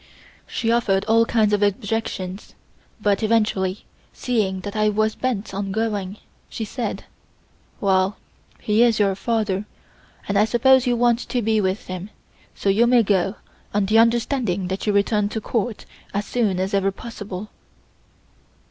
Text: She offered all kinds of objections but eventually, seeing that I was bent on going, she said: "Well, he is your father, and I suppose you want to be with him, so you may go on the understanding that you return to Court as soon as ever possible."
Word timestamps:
She 0.47 0.71
offered 0.71 1.05
all 1.05 1.27
kinds 1.27 1.53
of 1.53 1.61
objections 1.61 2.55
but 2.99 3.21
eventually, 3.21 3.85
seeing 4.13 4.61
that 4.61 4.75
I 4.75 4.89
was 4.89 5.13
bent 5.13 5.53
on 5.53 5.71
going, 5.71 6.17
she 6.49 6.65
said: 6.65 7.03
"Well, 7.79 8.17
he 8.59 8.81
is 8.81 8.97
your 8.97 9.13
father, 9.13 9.65
and 10.27 10.39
I 10.39 10.45
suppose 10.45 10.87
you 10.87 10.95
want 10.97 11.19
to 11.29 11.41
be 11.43 11.61
with 11.61 11.85
him, 11.85 12.09
so 12.55 12.67
you 12.67 12.87
may 12.87 13.03
go 13.03 13.35
on 13.75 13.85
the 13.85 13.99
understanding 13.99 14.69
that 14.69 14.87
you 14.87 14.91
return 14.91 15.29
to 15.29 15.39
Court 15.39 15.85
as 16.15 16.25
soon 16.25 16.59
as 16.59 16.73
ever 16.73 16.91
possible." 16.91 17.51